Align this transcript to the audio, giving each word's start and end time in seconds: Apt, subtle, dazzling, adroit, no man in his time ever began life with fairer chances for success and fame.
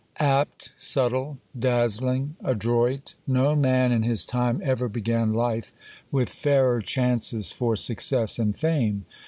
Apt, 0.17 0.73
subtle, 0.79 1.37
dazzling, 1.55 2.35
adroit, 2.43 3.13
no 3.27 3.55
man 3.55 3.91
in 3.91 4.01
his 4.01 4.25
time 4.25 4.59
ever 4.65 4.89
began 4.89 5.31
life 5.31 5.75
with 6.11 6.29
fairer 6.29 6.81
chances 6.81 7.51
for 7.51 7.75
success 7.75 8.39
and 8.39 8.57
fame. 8.57 9.05